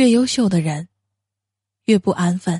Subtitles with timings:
[0.00, 0.88] 越优秀的人，
[1.84, 2.58] 越不安分。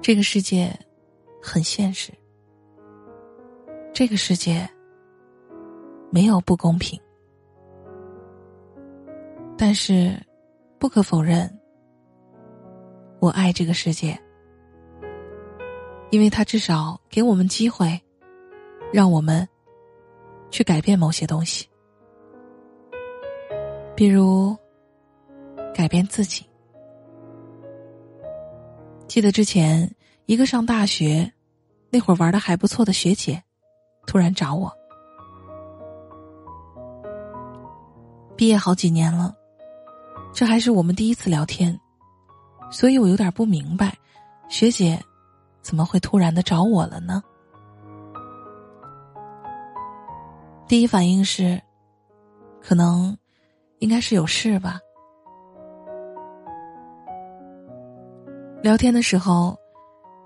[0.00, 0.74] 这个世界
[1.42, 2.10] 很现实，
[3.92, 4.66] 这个世界
[6.10, 6.98] 没有不公平，
[9.58, 10.18] 但是
[10.78, 11.54] 不可否认，
[13.20, 14.18] 我爱这个世界，
[16.10, 18.00] 因为它至少给我们机会，
[18.94, 19.48] 让我们
[20.52, 21.68] 去改变某些东西，
[23.96, 24.56] 比如
[25.74, 26.48] 改变自己。
[29.08, 29.92] 记得之前
[30.26, 31.28] 一个上大学
[31.90, 33.42] 那会儿玩的还不错的学姐，
[34.06, 34.72] 突然找我。
[38.36, 39.34] 毕业好几年了，
[40.32, 41.76] 这还是我们第一次聊天，
[42.70, 43.98] 所以我有点不明白，
[44.48, 45.02] 学姐
[45.62, 47.20] 怎么会突然的找我了呢？
[50.66, 51.60] 第一反应是，
[52.60, 53.16] 可能
[53.80, 54.80] 应该是有事吧。
[58.62, 59.56] 聊天的时候，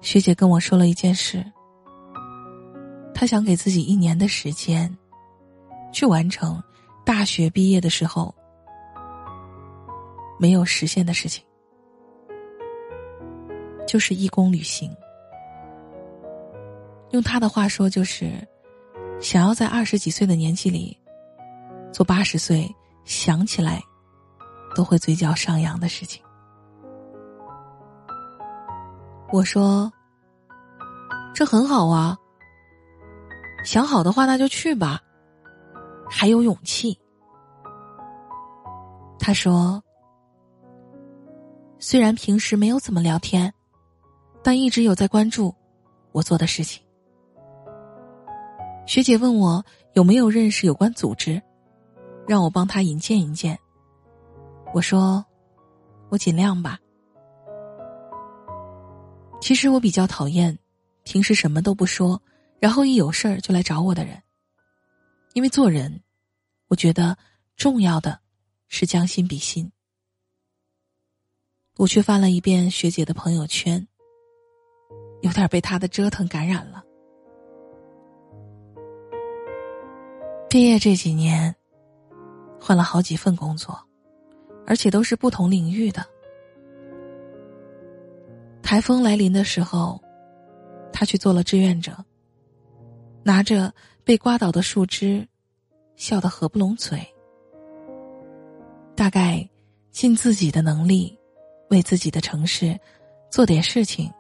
[0.01, 1.45] 学姐跟我说了一件事。
[3.13, 4.97] 她想给自己一年的时间，
[5.93, 6.63] 去完成
[7.05, 8.33] 大学毕业的时候
[10.39, 11.45] 没有实现的事情，
[13.89, 14.89] 就是义工旅行。
[17.11, 18.31] 用她的话说，就是
[19.21, 20.97] 想要在二十几岁的年纪里，
[21.93, 22.73] 做八十岁
[23.05, 23.83] 想起来
[24.75, 26.23] 都会嘴角上扬的事情。
[29.31, 29.93] 我说
[31.35, 32.17] ：“这很好啊，
[33.65, 35.03] 想好的话那就去吧，
[36.09, 36.99] 还有勇气。”
[39.19, 39.83] 他说
[41.79, 43.53] ：“虽然平时没有怎么聊天，
[44.43, 45.55] 但一直有在关注
[46.13, 46.83] 我做的事情。”
[48.89, 51.43] 学姐问我有没有认识有关组织，
[52.27, 53.59] 让我帮他引荐引荐。
[54.73, 55.23] 我说
[56.09, 56.79] ：“我尽量吧。”
[59.43, 60.59] 其实我比较讨厌，
[61.03, 62.19] 平时什么都不说，
[62.61, 64.23] 然后一有事儿就来找我的人。
[65.35, 66.03] 因为做人，
[66.69, 67.15] 我觉得
[67.57, 68.19] 重要的
[68.69, 69.71] 是将心比心。
[71.77, 73.87] 我却翻了一遍学姐的朋友圈，
[75.21, 76.83] 有点被她的折腾感染了。
[80.51, 81.55] 毕业这几年，
[82.59, 83.79] 换了好几份工作，
[84.67, 86.03] 而且都是不同领域的。
[88.63, 90.03] 台风来临的时候，
[90.91, 91.93] 他去做了志愿者。
[93.23, 93.71] 拿着
[94.05, 95.29] 被刮倒的树枝，
[95.97, 96.99] 笑得合不拢嘴。
[98.97, 99.47] 大概
[99.91, 101.19] 尽自己的能力，
[101.69, 102.79] 为自己的城市
[103.31, 104.11] 做点事情，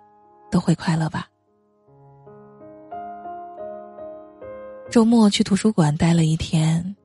[0.50, 1.26] 都会快乐吧。
[4.98, 6.96] 周末去图书馆待了一天，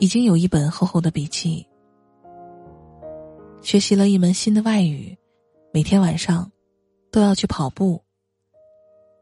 [0.00, 1.64] 已经有一本厚厚的笔记，
[3.60, 5.16] 学习了一门新的外语。
[5.72, 6.50] 每天晚上
[7.12, 8.02] 都要去跑步，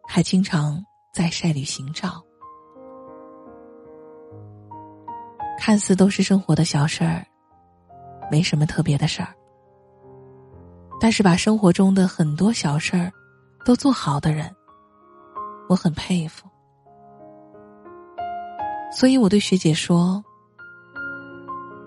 [0.09, 0.82] 还经常
[1.12, 2.25] 在晒旅行照。
[5.59, 7.26] 看似都是生活的小事儿，
[8.31, 9.34] 没什么特别的事儿。
[10.99, 13.12] 但是把生活中的很多小事儿
[13.66, 14.50] 都做好的人，
[15.69, 16.49] 我很佩服。
[18.94, 20.25] 所以我对学姐说：“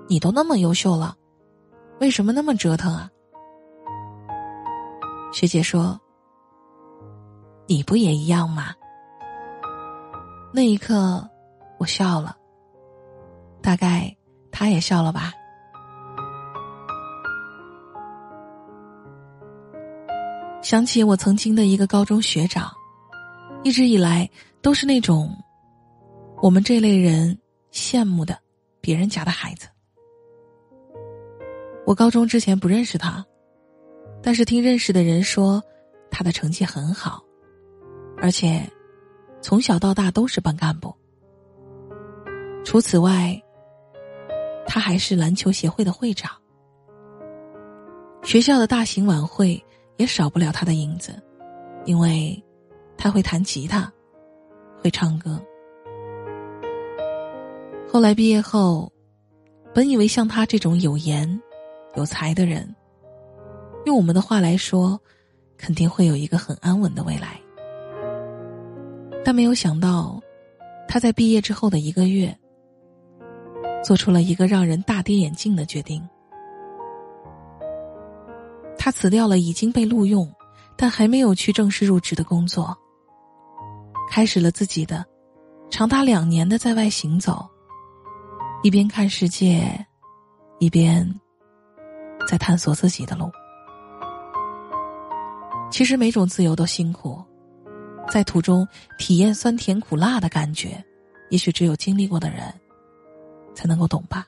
[0.08, 1.16] 你都那么优秀了，
[2.02, 3.10] 为什么那么折腾啊？”
[5.34, 6.00] 学姐说
[7.66, 8.74] ：“你不也一样吗？”
[10.54, 11.28] 那一刻，
[11.78, 12.36] 我笑了。
[13.62, 14.16] 大概
[14.52, 15.32] 他也笑了吧。
[20.62, 22.70] 想起我曾经的一个高中学长，
[23.64, 24.30] 一直以来
[24.62, 25.34] 都是那种
[26.42, 27.38] 我们这类人
[27.72, 28.38] 羡慕的
[28.80, 29.68] 别人家的孩子。
[31.86, 33.26] 我高中之前不认识他。
[34.22, 35.64] 但是听认识的人说，
[36.12, 37.24] 他的成绩很好，
[38.18, 38.62] 而且
[39.42, 40.94] 从小到大都是班干部。
[42.66, 43.40] 除此外，
[44.66, 46.32] 他还是篮球协会的会长。
[48.24, 49.64] 学校的大型晚会
[49.98, 51.14] 也少不了他的影子，
[51.86, 52.44] 因为
[52.98, 53.90] 他会弹吉他，
[54.82, 55.40] 会唱歌。
[57.90, 58.92] 后来毕业后，
[59.74, 61.42] 本以为像他这种有颜、
[61.96, 62.76] 有才的人。
[63.86, 65.00] 用我们的话来说，
[65.58, 67.40] 肯定会有一个很安稳的未来。
[69.24, 70.22] 但没有想到，
[70.88, 72.38] 他在毕业之后的一个月，
[73.82, 76.06] 做出了一个让人大跌眼镜的决定。
[78.78, 80.30] 他辞掉了已经被录用，
[80.76, 82.78] 但还没有去正式入职的工作，
[84.10, 85.06] 开始了自己的
[85.70, 87.46] 长达两年的在外行走，
[88.64, 89.86] 一边看世界，
[90.60, 91.08] 一边
[92.28, 93.30] 在探索自己的路。
[95.72, 97.24] 其实每种自由都辛苦，
[98.10, 98.68] 在途中
[98.98, 100.84] 体验酸甜苦辣的感觉，
[101.30, 102.52] 也许只有经历过的人
[103.54, 104.26] 才能够懂吧。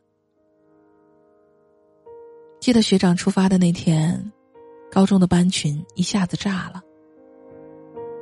[2.59, 4.31] 记得学长出发的那天，
[4.91, 6.81] 高中的班群一下子炸了。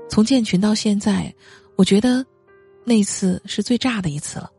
[0.09, 1.33] 从建群到现在，
[1.75, 2.25] 我觉得
[2.85, 4.49] 那次是最炸的一次了。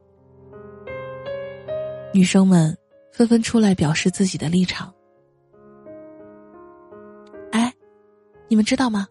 [2.19, 2.77] 女生们
[3.13, 4.93] 纷纷出来表示自己的立场。
[7.53, 7.73] 哎，
[8.49, 9.07] 你们知道吗？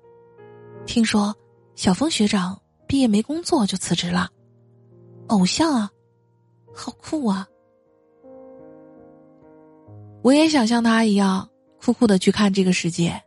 [0.86, 1.34] 听说
[1.74, 4.30] 小峰学长毕业没工作就辞职了，
[5.28, 5.90] 偶像啊，
[6.76, 7.48] 好酷啊！
[10.22, 11.50] 我也想像他一样
[11.82, 13.18] 酷酷的去看这个世界。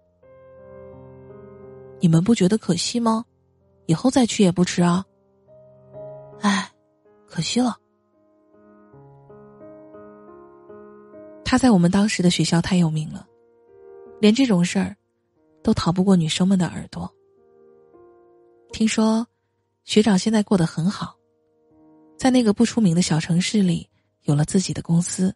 [2.01, 3.25] 你们不觉得可惜吗？
[3.87, 5.03] 以后再去也不迟啊。
[6.43, 6.71] 唉，
[7.27, 7.80] 可惜了。
[11.51, 13.27] 他在我们当时的学校太有名了，
[14.21, 14.97] 连这种事儿
[15.65, 17.13] 都逃不过女生们的耳朵。
[18.71, 19.27] 听说
[19.83, 21.17] 学长现在过得很好，
[22.17, 23.91] 在那个不出名的小城市里
[24.23, 25.35] 有了自己的公司，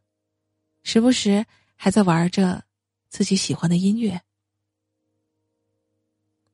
[0.85, 1.45] 时不时
[1.75, 2.63] 还在玩着
[3.09, 4.21] 自己喜欢的音乐。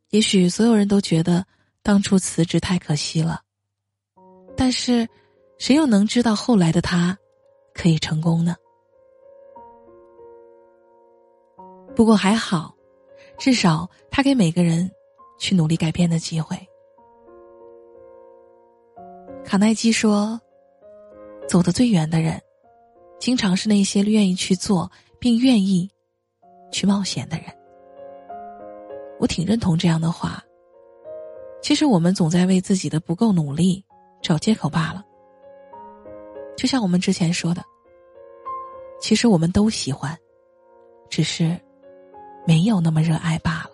[0.08, 1.46] 也许所有人都觉得
[1.82, 3.42] 当初辞职太可惜了，
[4.56, 5.06] 但是
[5.58, 7.18] 谁又能知道后来的他
[7.74, 8.56] 可以成功呢？
[11.94, 12.74] 不过还好，
[13.38, 14.90] 至少他给每个人
[15.38, 16.56] 去努力改变的机会。
[19.44, 20.40] 卡耐基说
[21.48, 22.40] ：“走得最远的人，
[23.18, 25.90] 经常是那些愿意去做并愿意
[26.70, 27.46] 去冒险的人。”
[29.18, 30.42] 我挺认同这样的话。
[31.60, 33.84] 其实我们总在为自己的不够努力
[34.22, 35.04] 找借口罢了。
[36.56, 37.62] 就像我们之前说的，
[38.98, 40.16] 其实我们都喜欢，
[41.10, 41.60] 只是
[42.46, 43.70] 没有那么热爱罢了。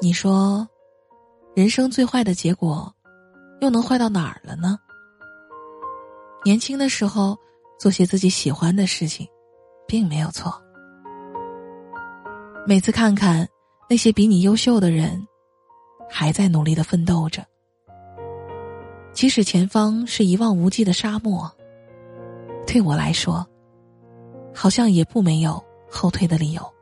[0.00, 0.68] 你说，
[1.54, 2.92] 人生最坏的结果，
[3.60, 4.78] 又能坏到哪儿了呢？
[6.44, 7.36] 年轻的时候
[7.78, 9.26] 做些自己喜欢的事情，
[9.86, 10.54] 并没有错。
[12.66, 13.48] 每次看看。
[13.88, 15.24] 那些比你优秀的人，
[16.10, 17.40] 还在努力的奋斗着。
[19.12, 21.48] 即使前方是一望无际的沙漠，
[22.66, 23.46] 对我来说，
[24.52, 26.74] 好像也不没有后退的理由。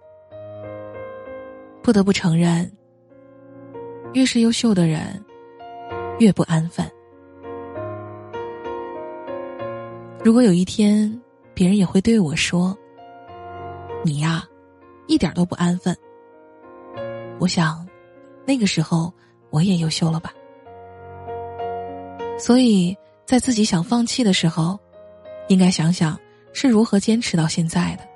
[1.84, 2.72] 不得不承认，
[4.14, 5.22] 越是优秀的人，
[6.19, 6.90] 越不安分。
[10.25, 11.20] 如果有一天，
[11.52, 12.75] 别人也会对我说
[14.02, 14.48] ：“你呀，
[15.08, 15.94] 一点都不安分。”
[17.38, 17.87] 我想，
[18.46, 19.12] 那个时候
[19.50, 20.32] 我也优秀了吧。
[22.38, 22.96] 所以
[23.26, 24.80] 在自己想放弃的时候，
[25.48, 26.19] 应该想想
[26.54, 28.13] 是如何坚持到现在的。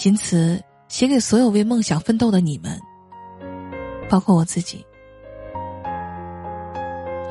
[0.00, 0.58] 仅此
[0.88, 2.80] 写给所有为梦想奋斗的你们，
[4.08, 4.82] 包括我自己。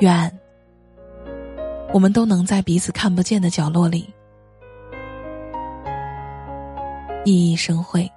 [0.01, 0.39] 愿
[1.91, 4.13] 我们都能在彼此看不见的角落里。
[7.25, 8.07] 熠熠生辉。